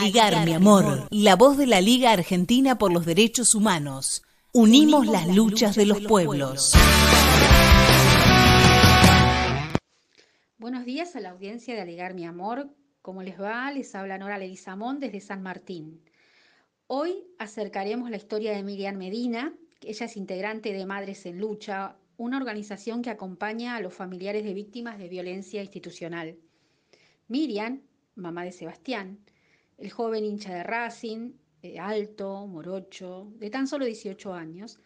Aligar, 0.00 0.44
mi 0.44 0.52
amor, 0.52 1.06
la 1.10 1.36
voz 1.36 1.56
de 1.56 1.68
la 1.68 1.80
Liga 1.80 2.10
Argentina 2.10 2.78
por 2.78 2.92
los 2.92 3.06
Derechos 3.06 3.54
Humanos. 3.54 4.24
Unimos 4.52 5.06
las 5.06 5.28
luchas 5.28 5.76
de 5.76 5.86
los 5.86 6.00
pueblos. 6.00 6.72
Buenos 10.58 10.84
días 10.84 11.14
a 11.14 11.20
la 11.20 11.30
audiencia 11.30 11.76
de 11.76 11.82
Aligar, 11.82 12.12
mi 12.14 12.24
amor. 12.24 12.70
¿Cómo 13.02 13.22
les 13.22 13.40
va? 13.40 13.70
Les 13.70 13.94
habla 13.94 14.18
Nora 14.18 14.36
Leguizamón 14.36 14.98
desde 14.98 15.20
San 15.20 15.44
Martín. 15.44 16.00
Hoy 16.88 17.28
acercaremos 17.38 18.10
la 18.10 18.16
historia 18.16 18.52
de 18.52 18.64
Miriam 18.64 18.96
Medina. 18.96 19.54
Ella 19.80 20.06
es 20.06 20.16
integrante 20.16 20.72
de 20.72 20.86
Madres 20.86 21.24
en 21.24 21.38
Lucha, 21.38 21.94
una 22.16 22.38
organización 22.38 23.00
que 23.00 23.10
acompaña 23.10 23.76
a 23.76 23.80
los 23.80 23.94
familiares 23.94 24.42
de 24.42 24.54
víctimas 24.54 24.98
de 24.98 25.08
violencia 25.08 25.62
institucional. 25.62 26.36
Miriam, 27.28 27.82
mamá 28.16 28.42
de 28.42 28.50
Sebastián, 28.50 29.20
el 29.78 29.90
joven 29.90 30.24
hincha 30.24 30.54
de 30.54 30.62
Racing, 30.62 31.32
eh, 31.62 31.78
alto, 31.78 32.46
morocho, 32.46 33.32
de 33.36 33.50
tan 33.50 33.66
solo 33.66 33.84
18 33.84 34.34
años, 34.34 34.78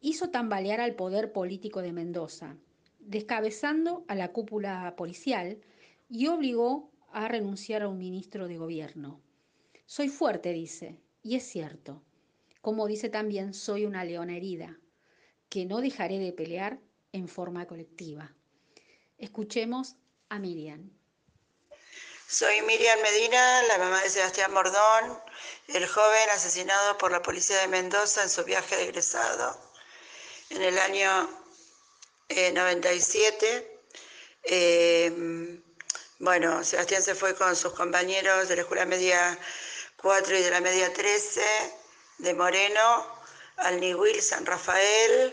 hizo 0.00 0.30
tambalear 0.30 0.80
al 0.80 0.94
poder 0.94 1.32
político 1.32 1.82
de 1.82 1.92
Mendoza, 1.92 2.56
descabezando 3.00 4.04
a 4.08 4.14
la 4.14 4.32
cúpula 4.32 4.94
policial 4.96 5.58
y 6.08 6.26
obligó 6.26 6.90
a 7.10 7.28
renunciar 7.28 7.82
a 7.82 7.88
un 7.88 7.98
ministro 7.98 8.48
de 8.48 8.58
gobierno. 8.58 9.20
Soy 9.86 10.08
fuerte, 10.08 10.52
dice, 10.52 11.00
y 11.22 11.36
es 11.36 11.44
cierto. 11.44 12.02
Como 12.60 12.86
dice 12.86 13.08
también, 13.08 13.54
soy 13.54 13.86
una 13.86 14.04
leona 14.04 14.36
herida, 14.36 14.78
que 15.48 15.64
no 15.64 15.80
dejaré 15.80 16.18
de 16.18 16.32
pelear 16.32 16.80
en 17.12 17.28
forma 17.28 17.66
colectiva. 17.66 18.34
Escuchemos 19.18 19.96
a 20.28 20.38
Miriam. 20.38 20.90
Soy 22.28 22.60
Miriam 22.62 23.00
Medina, 23.02 23.62
la 23.68 23.78
mamá 23.78 24.02
de 24.02 24.10
Sebastián 24.10 24.52
Mordón, 24.52 25.22
el 25.68 25.86
joven 25.86 26.28
asesinado 26.30 26.98
por 26.98 27.12
la 27.12 27.22
policía 27.22 27.60
de 27.60 27.68
Mendoza 27.68 28.24
en 28.24 28.28
su 28.28 28.42
viaje 28.42 28.76
de 28.76 28.82
egresado 28.82 29.56
en 30.50 30.60
el 30.60 30.76
año 30.76 31.30
97. 32.28 33.46
Eh, 33.46 33.62
eh, 34.42 35.60
bueno, 36.18 36.64
Sebastián 36.64 37.00
se 37.00 37.14
fue 37.14 37.36
con 37.36 37.54
sus 37.54 37.72
compañeros 37.74 38.48
de 38.48 38.56
la 38.56 38.62
Escuela 38.62 38.86
Media 38.86 39.38
4 39.96 40.36
y 40.36 40.42
de 40.42 40.50
la 40.50 40.60
Media 40.60 40.92
13 40.92 41.40
de 42.18 42.34
Moreno 42.34 43.06
al 43.58 43.78
Niwil 43.78 44.20
San 44.20 44.44
Rafael 44.44 45.32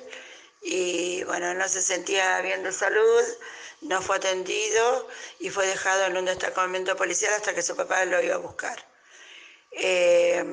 y 0.63 1.23
bueno, 1.25 1.53
no 1.53 1.67
se 1.67 1.81
sentía 1.81 2.39
bien 2.41 2.63
de 2.63 2.71
salud 2.71 3.23
no 3.83 4.01
fue 4.01 4.17
atendido 4.17 5.07
y 5.39 5.49
fue 5.49 5.67
dejado 5.67 6.05
en 6.05 6.17
un 6.17 6.25
destacamento 6.25 6.95
policial 6.95 7.33
hasta 7.33 7.53
que 7.53 7.61
su 7.61 7.75
papá 7.75 8.05
lo 8.05 8.21
iba 8.21 8.35
a 8.35 8.39
buscar. 8.39 8.83
Eh, 9.71 10.43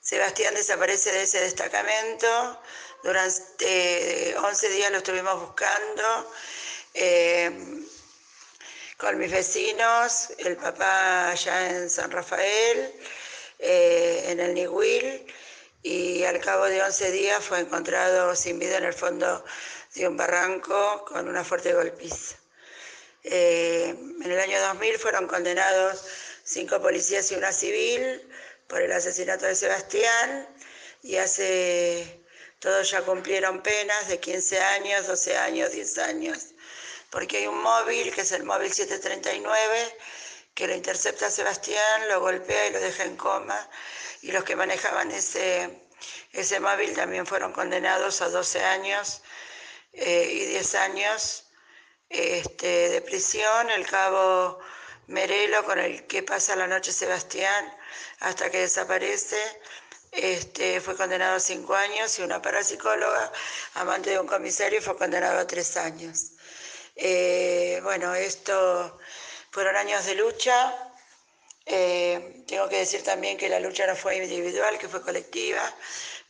Sebastián 0.00 0.54
desaparece 0.54 1.12
de 1.12 1.22
ese 1.22 1.40
destacamento, 1.40 2.60
durante 3.02 4.34
11 4.36 4.68
días 4.70 4.90
lo 4.90 4.98
estuvimos 4.98 5.40
buscando 5.40 6.32
eh, 6.94 7.50
con 8.96 9.18
mis 9.18 9.30
vecinos, 9.30 10.32
el 10.38 10.56
papá 10.56 11.30
allá 11.30 11.70
en 11.70 11.88
San 11.88 12.10
Rafael, 12.10 12.92
eh, 13.58 14.24
en 14.28 14.40
el 14.40 14.54
Nihuil, 14.54 15.26
y 15.82 16.22
al 16.24 16.40
cabo 16.40 16.66
de 16.66 16.82
11 16.82 17.10
días 17.10 17.44
fue 17.44 17.60
encontrado 17.60 18.34
sin 18.36 18.58
vida 18.58 18.78
en 18.78 18.84
el 18.84 18.94
fondo 18.94 19.44
de 19.94 20.06
un 20.06 20.16
barranco 20.16 21.04
con 21.06 21.28
una 21.28 21.44
fuerte 21.44 21.72
golpiza. 21.74 22.36
Eh, 23.24 23.88
en 24.24 24.30
el 24.30 24.38
año 24.38 24.60
2000 24.60 24.98
fueron 24.98 25.26
condenados 25.26 26.04
cinco 26.44 26.80
policías 26.80 27.30
y 27.32 27.36
una 27.36 27.52
civil 27.52 28.22
por 28.68 28.80
el 28.80 28.92
asesinato 28.92 29.46
de 29.46 29.54
Sebastián 29.54 30.48
y 31.02 31.16
hace 31.16 32.20
todos 32.58 32.90
ya 32.90 33.02
cumplieron 33.02 33.62
penas 33.62 34.08
de 34.08 34.20
15 34.20 34.60
años, 34.60 35.06
12 35.06 35.36
años, 35.36 35.72
10 35.72 35.98
años, 35.98 36.46
porque 37.10 37.38
hay 37.38 37.46
un 37.48 37.60
móvil 37.60 38.12
que 38.14 38.20
es 38.20 38.32
el 38.32 38.44
móvil 38.44 38.72
739 38.72 39.96
que 40.54 40.66
lo 40.66 40.74
intercepta 40.74 41.26
a 41.26 41.30
Sebastián, 41.30 42.08
lo 42.08 42.20
golpea 42.20 42.68
y 42.68 42.72
lo 42.72 42.80
deja 42.80 43.04
en 43.04 43.16
coma 43.16 43.68
y 44.22 44.32
los 44.32 44.44
que 44.44 44.56
manejaban 44.56 45.10
ese, 45.10 45.86
ese 46.32 46.60
móvil 46.60 46.94
también 46.94 47.26
fueron 47.26 47.52
condenados 47.52 48.22
a 48.22 48.28
12 48.28 48.64
años 48.64 49.22
eh, 49.92 50.28
y 50.30 50.46
10 50.46 50.74
años 50.76 51.44
este, 52.08 52.88
de 52.90 53.02
prisión, 53.02 53.70
el 53.70 53.86
cabo 53.86 54.60
Merelo, 55.08 55.64
con 55.64 55.78
el 55.78 56.06
que 56.06 56.22
pasa 56.22 56.56
la 56.56 56.66
noche 56.66 56.92
Sebastián 56.92 57.74
hasta 58.20 58.50
que 58.50 58.60
desaparece, 58.60 59.38
este, 60.12 60.80
fue 60.80 60.96
condenado 60.96 61.36
a 61.36 61.40
5 61.40 61.74
años 61.74 62.18
y 62.18 62.22
una 62.22 62.40
parapsicóloga, 62.40 63.32
amante 63.74 64.10
de 64.10 64.20
un 64.20 64.26
comisario, 64.26 64.80
fue 64.82 64.96
condenado 64.96 65.38
a 65.40 65.46
3 65.46 65.76
años. 65.78 66.32
Eh, 66.96 67.80
bueno, 67.82 68.14
esto 68.14 68.98
fueron 69.50 69.76
años 69.76 70.04
de 70.04 70.14
lucha. 70.14 70.91
Eh, 71.66 72.44
tengo 72.46 72.68
que 72.68 72.78
decir 72.78 73.02
también 73.02 73.36
que 73.38 73.48
la 73.48 73.60
lucha 73.60 73.86
no 73.86 73.94
fue 73.94 74.16
individual, 74.16 74.78
que 74.78 74.88
fue 74.88 75.02
colectiva 75.02 75.62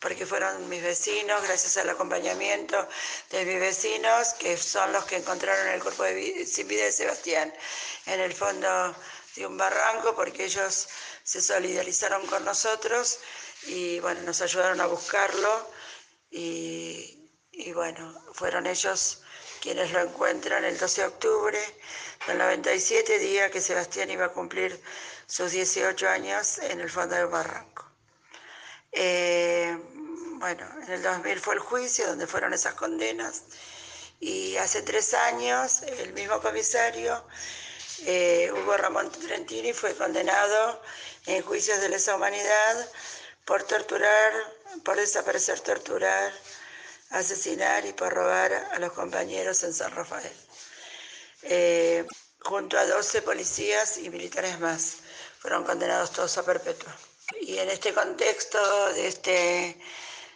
porque 0.02 0.26
fueron 0.26 0.68
mis 0.68 0.82
vecinos, 0.82 1.42
gracias 1.44 1.76
al 1.76 1.88
acompañamiento 1.88 2.88
de 3.30 3.46
mis 3.46 3.60
vecinos, 3.60 4.34
que 4.34 4.56
son 4.56 4.92
los 4.92 5.04
que 5.04 5.16
encontraron 5.16 5.68
el 5.68 5.80
cuerpo 5.80 6.02
de, 6.02 6.44
sin 6.44 6.66
vida 6.66 6.84
de 6.84 6.92
Sebastián 6.92 7.54
en 8.06 8.20
el 8.20 8.32
fondo 8.34 8.96
de 9.36 9.46
un 9.46 9.56
barranco, 9.56 10.14
porque 10.16 10.44
ellos 10.44 10.88
se 11.22 11.40
solidarizaron 11.40 12.26
con 12.26 12.44
nosotros 12.44 13.20
y 13.68 14.00
bueno, 14.00 14.22
nos 14.22 14.40
ayudaron 14.42 14.80
a 14.80 14.86
buscarlo 14.86 15.70
y, 16.30 17.30
y 17.52 17.72
bueno, 17.72 18.12
fueron 18.34 18.66
ellos 18.66 19.21
quienes 19.62 19.92
lo 19.92 20.00
encuentran 20.00 20.64
el 20.64 20.76
12 20.76 21.02
de 21.02 21.06
octubre 21.06 21.58
del 22.26 22.36
97, 22.36 23.20
día 23.20 23.48
que 23.48 23.60
Sebastián 23.60 24.10
iba 24.10 24.26
a 24.26 24.28
cumplir 24.30 24.78
sus 25.28 25.52
18 25.52 26.08
años 26.08 26.58
en 26.58 26.80
el 26.80 26.90
fondo 26.90 27.14
del 27.14 27.28
barranco. 27.28 27.86
Eh, 28.90 29.78
bueno, 30.40 30.66
en 30.82 30.92
el 30.92 31.02
2000 31.02 31.38
fue 31.38 31.54
el 31.54 31.60
juicio 31.60 32.08
donde 32.08 32.26
fueron 32.26 32.52
esas 32.52 32.74
condenas 32.74 33.44
y 34.18 34.56
hace 34.56 34.82
tres 34.82 35.14
años 35.14 35.82
el 35.82 36.12
mismo 36.12 36.40
comisario, 36.40 37.24
eh, 38.04 38.50
Hugo 38.52 38.76
Ramón 38.76 39.12
Trentini, 39.12 39.72
fue 39.72 39.94
condenado 39.94 40.82
en 41.26 41.40
juicios 41.42 41.80
de 41.80 41.88
lesa 41.88 42.16
humanidad 42.16 42.88
por 43.44 43.62
torturar, 43.62 44.32
por 44.84 44.96
desaparecer, 44.96 45.60
torturar, 45.60 46.32
asesinar 47.12 47.84
y 47.86 47.92
por 47.92 48.12
robar 48.12 48.52
a 48.52 48.78
los 48.78 48.92
compañeros 48.92 49.62
en 49.62 49.72
San 49.72 49.92
Rafael. 49.92 50.32
Eh, 51.42 52.06
junto 52.40 52.78
a 52.78 52.86
12 52.86 53.22
policías 53.22 53.98
y 53.98 54.10
militares 54.10 54.58
más, 54.60 54.98
fueron 55.38 55.64
condenados 55.64 56.12
todos 56.12 56.36
a 56.38 56.44
perpetua. 56.44 56.96
Y 57.40 57.58
en 57.58 57.70
este 57.70 57.92
contexto 57.94 58.92
de 58.94 59.06
este 59.08 59.76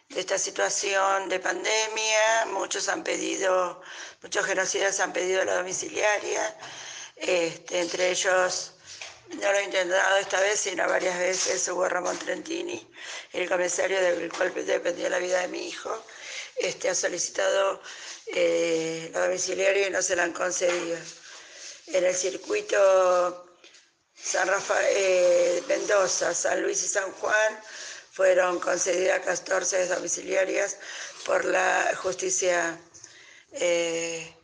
de 0.09 0.21
esta 0.21 0.39
situación 0.39 1.29
de 1.29 1.41
pandemia. 1.41 2.47
Muchos 2.53 2.89
han 2.89 3.03
pedido, 3.03 3.81
muchos 4.23 4.45
genocidas 4.47 5.01
han 5.01 5.13
pedido 5.13 5.45
la 5.45 5.57
domiciliaria, 5.57 6.57
este, 7.17 7.81
entre 7.81 8.11
ellos, 8.11 8.73
no 9.29 9.53
lo 9.53 9.59
he 9.59 9.65
intentado 9.65 10.17
esta 10.19 10.41
vez, 10.41 10.61
sino 10.61 10.87
varias 10.89 11.19
veces, 11.19 11.67
Hugo 11.69 11.89
Ramón 11.89 12.19
Trentini, 12.19 12.87
el 13.33 13.49
comisario 13.49 14.01
del 14.01 14.31
cual 14.33 14.53
dependía 14.55 15.11
la 15.11 15.19
vida 15.19 15.41
de 15.41 15.49
mi 15.49 15.67
hijo, 15.69 16.05
este, 16.59 16.89
ha 16.89 16.95
solicitado 16.95 17.81
eh, 18.27 19.11
la 19.13 19.35
y 19.35 19.91
no 19.91 20.03
se 20.03 20.17
la 20.17 20.25
han 20.25 20.33
concedido. 20.33 20.99
En 21.89 22.05
el 22.05 22.15
circuito 22.15 23.47
San 24.15 24.49
Rafael, 24.49 24.87
eh, 24.97 25.63
Mendoza, 25.69 26.35
San 26.35 26.63
Luis 26.63 26.83
y 26.83 26.89
San 26.89 27.13
Juan, 27.13 27.61
fueron 28.11 28.59
concedidas 28.59 29.21
14 29.21 29.87
domiciliarias 29.89 30.79
por 31.27 31.45
la 31.45 31.95
justicia 31.97 32.81
eh, 33.53 34.35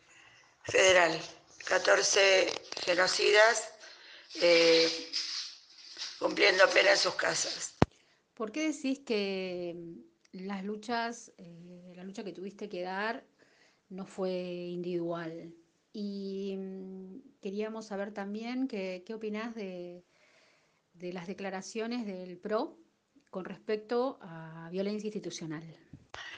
federal. 0.63 1.19
14 1.65 2.47
genocidas 2.85 3.69
eh, 4.35 5.11
cumpliendo 6.19 6.69
pena 6.69 6.91
en 6.91 6.97
sus 6.97 7.15
casas. 7.15 7.73
¿Por 8.35 8.51
qué 8.51 8.71
decís 8.71 8.99
que 9.05 9.75
las 10.33 10.63
luchas, 10.63 11.31
la 12.03 12.07
lucha 12.07 12.23
que 12.23 12.33
tuviste 12.33 12.67
que 12.67 12.81
dar 12.81 13.23
no 13.89 14.05
fue 14.05 14.31
individual? 14.31 15.53
Y 15.93 16.55
mm, 16.57 17.39
queríamos 17.41 17.87
saber 17.87 18.11
también 18.13 18.67
qué 18.67 19.05
opinás 19.13 19.55
de, 19.55 20.03
de 20.93 21.13
las 21.13 21.27
declaraciones 21.27 22.05
del 22.05 22.37
PRO 22.37 22.77
con 23.29 23.45
respecto 23.45 24.19
a 24.21 24.69
violencia 24.69 25.07
institucional? 25.07 25.63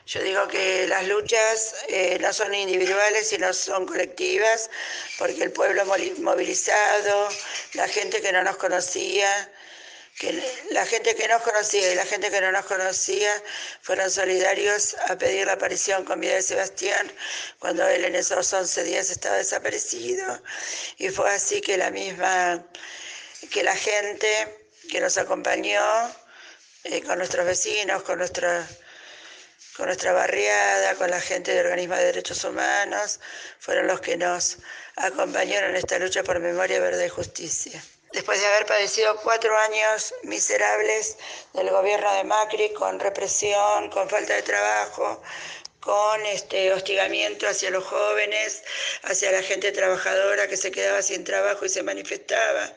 Yo 0.05 0.21
digo 0.21 0.47
que 0.47 0.87
las 0.87 1.07
luchas 1.07 1.75
eh, 1.89 2.17
no 2.21 2.31
son 2.31 2.53
individuales, 2.53 3.27
sino 3.27 3.51
son 3.53 3.87
colectivas, 3.87 4.69
porque 5.17 5.43
el 5.43 5.51
pueblo 5.51 5.83
movilizado, 6.19 7.27
la 7.73 7.87
gente 7.87 8.21
que 8.21 8.31
no 8.31 8.43
nos 8.43 8.57
conocía, 8.57 9.51
que 10.17 10.31
la 10.71 10.85
gente 10.85 11.13
que 11.15 11.27
nos 11.27 11.41
conocía 11.41 11.91
y 11.91 11.95
la 11.95 12.05
gente 12.05 12.31
que 12.31 12.39
no 12.39 12.51
nos 12.51 12.65
conocía 12.65 13.31
fueron 13.81 14.09
solidarios 14.09 14.95
a 15.09 15.17
pedir 15.17 15.45
la 15.45 15.53
aparición 15.53 16.05
con 16.05 16.21
vida 16.21 16.35
de 16.35 16.41
Sebastián 16.41 17.11
cuando 17.59 17.85
él 17.87 18.05
en 18.05 18.15
esos 18.15 18.51
11 18.53 18.83
días 18.83 19.09
estaba 19.09 19.35
desaparecido. 19.35 20.41
Y 20.97 21.09
fue 21.09 21.29
así 21.31 21.59
que 21.59 21.77
la 21.77 21.91
misma, 21.91 22.65
que 23.51 23.63
la 23.63 23.75
gente 23.75 24.69
que 24.89 25.01
nos 25.01 25.17
acompañó, 25.17 25.83
eh, 26.85 27.01
con 27.01 27.17
nuestros 27.17 27.45
vecinos, 27.45 28.03
con 28.03 28.19
nuestra, 28.19 28.65
con 29.75 29.87
nuestra 29.87 30.13
barriada, 30.13 30.95
con 30.95 31.11
la 31.11 31.19
gente 31.19 31.53
de 31.53 31.59
organismos 31.59 31.97
de 31.97 32.05
derechos 32.05 32.41
humanos, 32.45 33.19
fueron 33.59 33.87
los 33.87 33.99
que 33.99 34.15
nos 34.15 34.59
acompañaron 34.95 35.71
en 35.71 35.75
esta 35.75 35.99
lucha 35.99 36.23
por 36.23 36.39
memoria, 36.39 36.79
verdad 36.79 37.03
y 37.03 37.09
justicia 37.09 37.83
después 38.15 38.39
de 38.39 38.47
haber 38.47 38.65
padecido 38.65 39.15
cuatro 39.17 39.55
años 39.57 40.13
miserables 40.23 41.17
del 41.53 41.69
gobierno 41.69 42.11
de 42.13 42.23
Macri, 42.23 42.73
con 42.73 42.99
represión, 42.99 43.89
con 43.89 44.09
falta 44.09 44.33
de 44.33 44.41
trabajo, 44.41 45.21
con 45.81 46.25
este 46.25 46.71
hostigamiento 46.73 47.47
hacia 47.47 47.69
los 47.69 47.83
jóvenes, 47.83 48.63
hacia 49.03 49.31
la 49.31 49.43
gente 49.43 49.71
trabajadora 49.73 50.47
que 50.47 50.55
se 50.55 50.71
quedaba 50.71 51.01
sin 51.01 51.25
trabajo 51.25 51.65
y 51.65 51.69
se 51.69 51.83
manifestaba. 51.83 52.71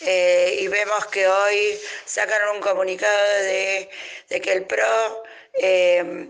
Eh, 0.00 0.58
y 0.60 0.68
vemos 0.68 1.06
que 1.06 1.26
hoy 1.26 1.78
sacaron 2.06 2.56
un 2.56 2.62
comunicado 2.62 3.28
de, 3.42 3.90
que 4.28 4.52
el 4.52 4.64
PRO 4.64 5.24
eh, 5.60 6.28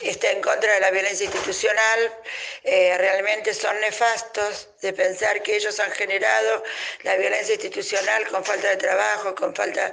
está 0.00 0.30
en 0.30 0.42
contra 0.42 0.74
de 0.74 0.80
la 0.80 0.90
violencia 0.90 1.24
institucional, 1.24 2.14
eh, 2.66 2.96
realmente 2.96 3.52
son 3.52 3.78
nefastos 3.80 4.68
de 4.80 4.94
pensar 4.94 5.42
que 5.42 5.54
ellos 5.54 5.78
han 5.80 5.90
generado 5.92 6.62
la 7.02 7.14
violencia 7.16 7.54
institucional 7.54 8.26
con 8.28 8.42
falta 8.42 8.70
de 8.70 8.78
trabajo, 8.78 9.34
con 9.34 9.54
falta 9.54 9.92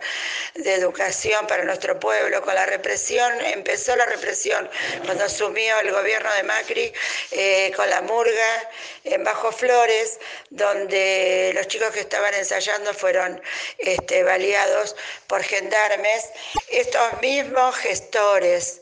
de 0.56 0.73
educación 0.75 1.45
para 1.47 1.65
nuestro 1.65 2.00
pueblo, 2.00 2.41
con 2.41 2.56
la 2.56 2.65
represión. 2.65 3.29
Empezó 3.41 3.94
la 3.97 4.06
represión 4.06 4.69
cuando 5.06 5.25
asumió 5.25 5.81
el 5.81 5.91
gobierno 5.91 6.33
de 6.33 6.44
Macri 6.44 6.94
eh, 7.31 7.73
con 7.75 7.89
la 7.89 8.01
murga 8.03 8.69
en 9.03 9.21
Bajo 9.25 9.51
Flores, 9.51 10.19
donde 10.50 11.51
los 11.53 11.67
chicos 11.67 11.91
que 11.91 12.00
estaban 12.00 12.33
ensayando 12.33 12.94
fueron 12.94 13.41
este, 13.79 14.24
baleados 14.24 14.95
por 15.27 15.44
gendarmes. 15.44 16.29
Estos 16.69 17.21
mismos 17.21 17.75
gestores 17.75 18.79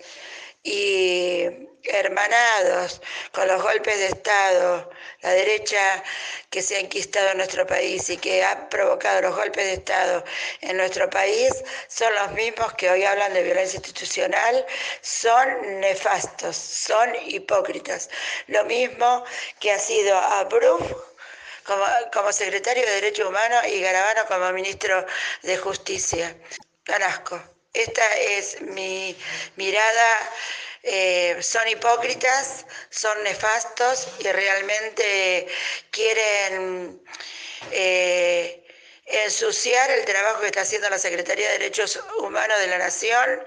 y 0.62 1.69
hermanados 1.84 3.02
con 3.32 3.48
los 3.48 3.62
golpes 3.62 3.98
de 3.98 4.08
Estado, 4.08 4.90
la 5.22 5.32
derecha 5.32 6.04
que 6.50 6.62
se 6.62 6.76
ha 6.76 6.80
enquistado 6.80 7.30
en 7.32 7.38
nuestro 7.38 7.66
país 7.66 8.10
y 8.10 8.18
que 8.18 8.44
ha 8.44 8.70
provocado 8.70 9.22
los 9.22 9.36
golpes 9.36 9.66
de 9.66 9.74
Estado 9.74 10.24
en 10.62 10.78
nuestro 10.78 11.10
país, 11.10 11.52
son 11.88 12.14
los 12.16 12.32
mismos 12.32 12.74
que 12.74 12.90
hoy 12.90 13.04
hablan 13.04 13.34
de 13.34 13.44
violencia 13.44 13.78
institucional, 13.78 14.66
son 15.02 15.80
nefastos, 15.80 16.56
son 16.56 17.16
hipócritas. 17.28 18.10
Lo 18.48 18.66
mismo 18.66 19.24
que 19.60 19.72
ha 19.72 19.80
sido 19.80 20.18
Abruf 20.18 20.82
como, 21.66 21.86
como 22.14 22.32
secretario 22.32 22.86
de 22.86 22.94
Derechos 22.94 23.28
Humanos 23.28 23.64
y 23.68 23.82
Garabano 23.82 24.22
como 24.28 24.52
ministro 24.52 25.06
de 25.44 25.58
Justicia. 25.58 26.36
Ganasco. 26.86 27.40
Esta 27.74 28.04
es 28.18 28.62
mi 28.62 29.16
mirada. 29.56 30.32
Eh, 30.84 31.38
son 31.42 31.68
hipócritas, 31.68 32.66
son 32.90 33.22
nefastos 33.24 34.08
y 34.20 34.32
realmente 34.32 35.48
quieren 35.92 37.02
eh, 37.72 38.64
ensuciar 39.06 39.92
el 39.92 40.06
trabajo 40.06 40.42
que 40.42 40.48
está 40.48 40.62
haciendo 40.62 40.90
la 40.90 41.00
Secretaría 41.00 41.48
de 41.48 41.60
Derechos 41.60 42.00
Humanos 42.20 42.60
de 42.60 42.68
la 42.68 42.78
Nación, 42.78 43.44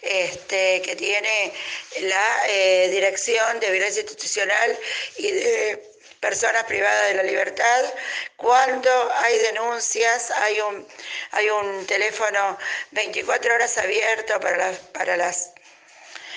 este, 0.00 0.82
que 0.82 0.96
tiene 0.96 1.52
la 2.00 2.48
eh, 2.48 2.88
Dirección 2.90 3.60
de 3.60 3.70
Violencia 3.70 4.00
Institucional 4.00 4.78
y 5.18 5.30
de 5.30 5.92
personas 6.18 6.64
privadas 6.64 7.08
de 7.08 7.14
la 7.14 7.22
libertad. 7.24 7.94
Cuando 8.36 9.12
hay 9.16 9.38
denuncias, 9.38 10.30
hay 10.30 10.60
un, 10.60 10.86
hay 11.32 11.50
un 11.50 11.86
teléfono 11.86 12.58
24 12.92 13.54
horas 13.54 13.76
abierto 13.78 14.40
para 14.40 14.56
las, 14.56 14.78
para 14.78 15.16
las 15.16 15.51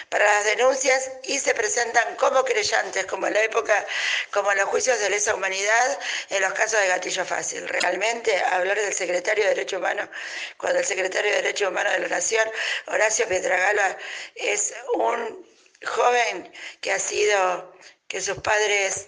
para 0.09 0.25
las 0.25 0.45
denuncias 0.45 1.11
y 1.23 1.39
se 1.39 1.53
presentan 1.53 2.15
como 2.15 2.43
creyentes, 2.43 3.05
como 3.05 3.27
en 3.27 3.33
la 3.33 3.43
época, 3.43 3.85
como 4.31 4.51
en 4.51 4.57
los 4.57 4.69
juicios 4.69 4.99
de 4.99 5.09
lesa 5.09 5.35
humanidad, 5.35 5.99
en 6.29 6.41
los 6.41 6.53
casos 6.53 6.79
de 6.79 6.87
gatillo 6.87 7.25
fácil. 7.25 7.67
Realmente 7.67 8.37
hablar 8.51 8.79
del 8.79 8.93
secretario 8.93 9.43
de 9.43 9.49
Derechos 9.51 9.79
Humanos, 9.79 10.09
cuando 10.57 10.79
el 10.79 10.85
secretario 10.85 11.31
de 11.31 11.41
Derechos 11.41 11.69
Humanos 11.69 11.93
de 11.93 11.99
la 11.99 12.07
Nación, 12.07 12.49
Horacio 12.87 13.27
Pietragala, 13.27 13.97
es 14.35 14.73
un 14.93 15.45
joven 15.83 16.51
que 16.81 16.91
ha 16.91 16.99
sido, 16.99 17.73
que 18.07 18.21
sus 18.21 18.37
padres 18.39 19.07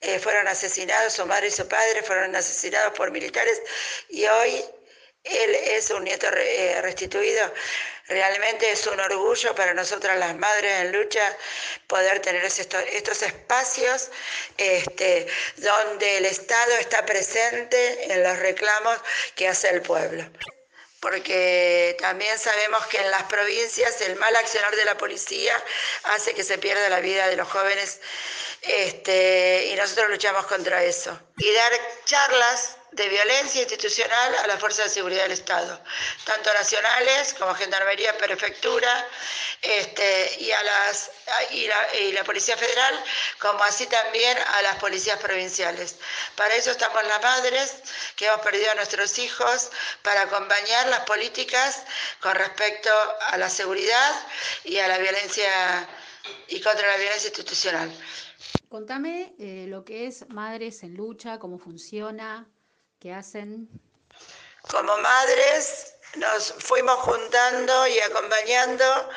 eh, 0.00 0.18
fueron 0.18 0.46
asesinados, 0.48 1.14
su 1.14 1.26
madre 1.26 1.48
y 1.48 1.50
su 1.50 1.66
padre 1.66 2.02
fueron 2.02 2.34
asesinados 2.36 2.92
por 2.94 3.10
militares 3.10 3.60
y 4.08 4.26
hoy 4.26 4.64
él 5.24 5.54
es 5.54 5.90
un 5.90 6.04
nieto 6.04 6.28
eh, 6.36 6.80
restituido. 6.82 7.52
Realmente 8.08 8.70
es 8.70 8.86
un 8.86 8.98
orgullo 8.98 9.54
para 9.54 9.74
nosotras 9.74 10.18
las 10.18 10.34
madres 10.36 10.80
en 10.80 10.92
lucha 10.92 11.36
poder 11.86 12.20
tener 12.20 12.44
estos, 12.44 12.82
estos 12.92 13.22
espacios 13.22 14.10
este, 14.56 15.26
donde 15.56 16.18
el 16.18 16.24
Estado 16.24 16.72
está 16.76 17.04
presente 17.04 18.12
en 18.12 18.22
los 18.22 18.38
reclamos 18.38 18.98
que 19.34 19.48
hace 19.48 19.68
el 19.68 19.82
pueblo 19.82 20.24
porque 21.00 21.96
también 22.00 22.38
sabemos 22.38 22.84
que 22.86 22.98
en 22.98 23.10
las 23.10 23.22
provincias 23.24 24.00
el 24.00 24.16
mal 24.16 24.34
accionar 24.34 24.74
de 24.74 24.84
la 24.84 24.98
policía 24.98 25.54
hace 26.04 26.34
que 26.34 26.42
se 26.42 26.58
pierda 26.58 26.88
la 26.88 27.00
vida 27.00 27.28
de 27.28 27.36
los 27.36 27.48
jóvenes 27.48 28.00
este, 28.62 29.68
y 29.72 29.76
nosotros 29.76 30.10
luchamos 30.10 30.46
contra 30.46 30.82
eso. 30.82 31.18
Y 31.36 31.52
dar 31.52 31.72
charlas 32.04 32.77
de 32.92 33.08
violencia 33.08 33.62
institucional 33.62 34.34
a 34.42 34.46
las 34.46 34.58
fuerzas 34.58 34.86
de 34.86 34.90
seguridad 34.90 35.22
del 35.24 35.32
Estado, 35.32 35.80
tanto 36.24 36.52
nacionales 36.54 37.34
como 37.34 37.54
Gendarmería, 37.54 38.16
Prefectura 38.16 39.06
este, 39.62 40.36
y, 40.40 40.50
a 40.50 40.62
las, 40.62 41.10
y 41.50 41.66
la, 41.66 41.96
y, 42.00 42.12
la, 42.12 42.24
Policía 42.24 42.56
Federal, 42.56 42.94
como 43.38 43.62
así 43.64 43.86
también 43.86 44.36
a 44.38 44.62
las 44.62 44.76
policías 44.76 45.18
provinciales. 45.18 45.96
Para 46.36 46.54
eso 46.54 46.70
estamos 46.70 47.02
las 47.04 47.22
madres 47.22 47.74
que 48.16 48.26
hemos 48.26 48.40
perdido 48.40 48.70
a 48.70 48.74
nuestros 48.74 49.18
hijos, 49.18 49.70
para 50.02 50.22
acompañar 50.22 50.88
las 50.88 51.00
políticas 51.00 51.82
con 52.20 52.34
respecto 52.34 52.90
a 53.28 53.36
la 53.36 53.50
seguridad 53.50 54.26
y 54.64 54.78
a 54.78 54.88
la 54.88 54.98
violencia 54.98 55.88
y 56.48 56.60
contra 56.60 56.86
la 56.88 56.96
violencia 56.96 57.28
institucional. 57.28 57.92
Contame 58.68 59.34
eh, 59.38 59.66
lo 59.66 59.84
que 59.84 60.06
es 60.06 60.28
Madres 60.28 60.82
en 60.82 60.94
Lucha, 60.94 61.38
cómo 61.38 61.58
funciona, 61.58 62.46
qué 63.00 63.12
hacen. 63.12 63.68
Como 64.70 64.96
madres 64.98 65.94
nos 66.16 66.54
fuimos 66.58 66.96
juntando 67.00 67.86
y 67.86 67.98
acompañando 68.00 69.10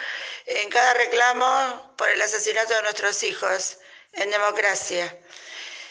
en 0.45 0.69
cada 0.69 0.93
reclamo 0.93 1.93
por 1.97 2.09
el 2.09 2.21
asesinato 2.21 2.73
de 2.73 2.81
nuestros 2.83 3.23
hijos 3.23 3.77
en 4.13 4.29
democracia. 4.29 5.17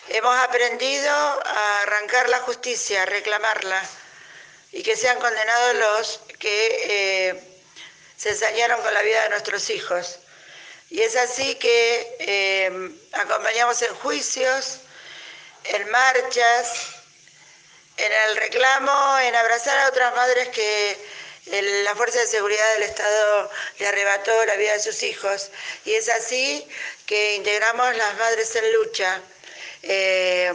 Hemos 0.08 0.36
aprendido 0.40 1.10
a 1.10 1.82
arrancar 1.82 2.28
la 2.28 2.38
justicia, 2.40 3.02
a 3.02 3.06
reclamarla 3.06 3.82
y 4.72 4.82
que 4.82 4.96
sean 4.96 5.18
condenados 5.18 5.74
los 5.76 6.20
que 6.38 7.28
eh, 7.28 7.60
se 8.16 8.30
ensañaron 8.30 8.80
con 8.82 8.94
la 8.94 9.02
vida 9.02 9.22
de 9.24 9.30
nuestros 9.30 9.68
hijos. 9.70 10.20
Y 10.90 11.02
es 11.02 11.16
así 11.16 11.54
que 11.56 12.16
eh, 12.20 12.90
acompañamos 13.12 13.80
en 13.82 13.94
juicios, 13.96 14.80
en 15.64 15.88
marchas, 15.90 16.99
en 18.04 18.12
el 18.12 18.36
reclamo, 18.36 19.18
en 19.18 19.34
abrazar 19.34 19.78
a 19.78 19.88
otras 19.88 20.14
madres 20.14 20.48
que 20.48 20.96
la 21.84 21.94
Fuerza 21.94 22.20
de 22.20 22.26
Seguridad 22.26 22.72
del 22.74 22.84
Estado 22.84 23.50
le 23.78 23.86
arrebató 23.86 24.44
la 24.46 24.56
vida 24.56 24.72
de 24.72 24.80
sus 24.80 25.02
hijos. 25.02 25.50
Y 25.84 25.94
es 25.94 26.08
así 26.08 26.66
que 27.06 27.34
integramos 27.34 27.96
las 27.96 28.16
Madres 28.18 28.54
en 28.56 28.72
Lucha. 28.74 29.20
Eh, 29.82 30.52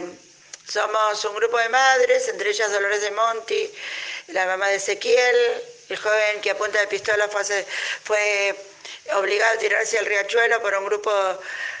somos 0.68 1.24
un 1.24 1.36
grupo 1.36 1.58
de 1.58 1.68
madres, 1.68 2.28
entre 2.28 2.50
ellas 2.50 2.72
Dolores 2.72 3.02
de 3.02 3.10
Monti, 3.12 3.72
la 4.28 4.46
mamá 4.46 4.68
de 4.68 4.76
Ezequiel, 4.76 5.36
el 5.88 5.96
joven 5.96 6.40
que 6.40 6.50
a 6.50 6.58
punta 6.58 6.80
de 6.80 6.88
pistola 6.88 7.28
fue, 7.28 7.64
fue 8.02 8.54
obligado 9.14 9.54
a 9.54 9.58
tirarse 9.58 9.98
al 9.98 10.06
riachuelo 10.06 10.60
por 10.60 10.74
un 10.74 10.86
grupo 10.86 11.12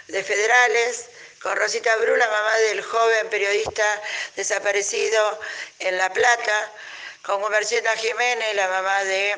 de 0.06 0.22
federales, 0.22 1.06
con 1.42 1.56
Rosita 1.56 1.94
Bru, 1.96 2.16
la 2.16 2.28
mamá 2.28 2.56
del 2.58 2.82
joven 2.82 3.28
periodista 3.28 4.02
desaparecido 4.34 5.40
en 5.78 5.96
La 5.98 6.12
Plata, 6.12 6.72
con 7.22 7.42
Gumercienda 7.42 7.94
Jiménez, 7.96 8.54
la 8.54 8.68
mamá 8.68 9.04
de 9.04 9.36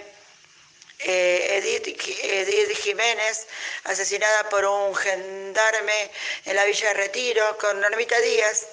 eh, 1.00 1.62
Edith, 1.62 2.76
Jiménez, 2.76 3.46
asesinada 3.84 4.48
por 4.48 4.64
un 4.64 4.94
gendarme 4.94 6.10
en 6.44 6.56
la 6.56 6.64
Villa 6.64 6.88
de 6.88 6.94
Retiro, 6.94 7.56
con 7.58 7.80
Normita 7.80 8.18
Díaz, 8.20 8.66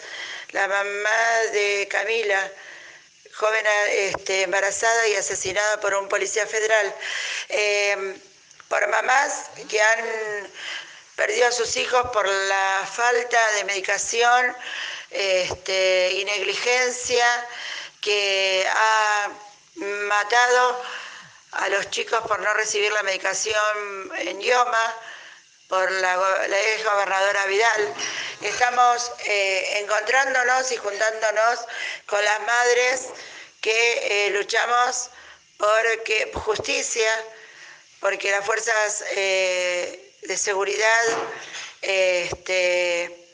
la 0.52 0.68
mamá 0.68 1.38
de 1.52 1.88
Camila, 1.90 2.52
joven 3.34 3.66
este, 3.90 4.44
embarazada 4.44 5.08
y 5.08 5.16
asesinada 5.16 5.80
por 5.82 5.94
un 5.94 6.08
policía 6.08 6.48
federal. 6.48 6.96
Em, 7.50 8.20
por 8.70 8.88
mamás 8.88 9.52
que 9.70 9.82
han 9.82 10.50
perdido 11.16 11.48
a 11.48 11.52
sus 11.52 11.76
hijos 11.78 12.10
por 12.12 12.28
la 12.28 12.90
falta 12.92 13.52
de 13.54 13.64
medicación 13.66 14.56
este, 15.12 16.12
y 16.14 16.26
negligencia 16.26 17.26
que 18.02 18.68
ha 18.70 19.32
matado 19.76 20.82
a 21.54 21.70
los 21.70 21.90
chicos 21.90 22.20
por 22.28 22.40
no 22.40 22.54
recibir 22.54 22.92
la 22.92 23.04
medicación 23.04 24.12
en 24.18 24.42
idioma 24.42 24.96
por 25.68 25.90
la, 25.90 26.14
ex 26.48 26.84
gobernadora 26.84 27.46
Vidal. 27.46 27.94
Estamos 28.42 29.12
eh, 29.26 29.80
encontrándonos 29.80 30.72
y 30.72 30.78
juntándonos 30.78 31.60
con 32.06 32.24
las 32.24 32.40
madres 32.42 33.08
que 33.62 34.28
eh, 34.28 34.30
luchamos 34.32 35.10
por 35.58 36.42
justicia, 36.44 37.12
porque 38.00 38.30
las 38.30 38.46
fuerzas 38.46 39.04
eh, 39.16 40.05
de 40.28 40.38
seguridad 40.38 41.04
este, 41.82 43.28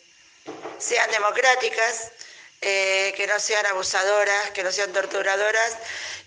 sean 0.78 1.10
democráticas, 1.12 2.12
que 2.60 3.26
no 3.28 3.40
sean 3.40 3.66
abusadoras, 3.66 4.52
que 4.52 4.64
no 4.64 4.72
sean 4.72 4.94
torturadoras 4.94 5.78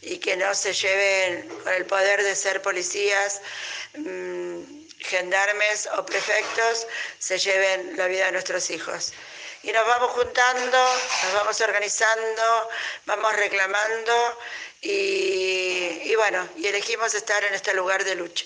y 0.03 0.19
que 0.19 0.37
no 0.37 0.53
se 0.55 0.73
lleven 0.73 1.49
con 1.63 1.73
el 1.73 1.87
poder 1.87 2.25
de 2.25 2.35
ser 2.35 2.61
policías. 2.61 3.41
Mm, 3.95 4.85
gendarmes 5.05 5.89
o 5.97 6.05
prefectos 6.05 6.87
se 7.19 7.39
lleven 7.39 7.97
la 7.97 8.07
vida 8.09 8.27
de 8.27 8.33
nuestros 8.33 8.71
hijos. 8.71 9.13
Y 9.63 9.73
nos 9.73 9.87
vamos 9.87 10.11
juntando, 10.13 10.79
nos 11.25 11.35
vamos 11.35 11.61
organizando, 11.61 12.71
vamos 13.07 13.35
reclamando 13.37 14.39
y, 14.81 16.15
bueno, 16.17 16.47
y 16.57 16.67
elegimos 16.67 17.15
estar 17.15 17.43
en 17.45 17.55
este 17.55 17.73
lugar 17.75 18.05
de 18.05 18.15
lucha. 18.15 18.45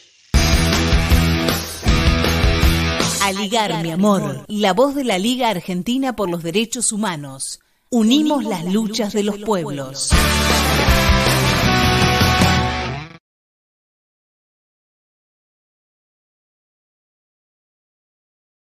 Aligar, 3.22 3.82
mi 3.82 3.90
amor, 3.90 4.44
la 4.48 4.72
voz 4.72 4.94
de 4.94 5.04
la 5.04 5.18
Liga 5.18 5.48
Argentina 5.48 6.16
por 6.16 6.30
los 6.30 6.42
Derechos 6.42 6.92
Humanos. 6.92 7.60
Unimos 7.90 8.44
las 8.44 8.64
luchas 8.64 9.12
de 9.12 9.22
los 9.22 9.38
pueblos. 9.38 10.10